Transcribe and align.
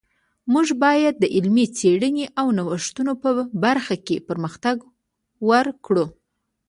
موږ 0.53 0.67
باید 0.83 1.13
د 1.19 1.25
علمي 1.35 1.65
څیړنو 1.77 2.25
او 2.39 2.47
نوښتونو 2.57 3.13
په 3.21 3.29
برخه 3.63 3.95
کی 4.05 4.15
پرمختګ 4.27 4.77
ورکړو 5.49 6.05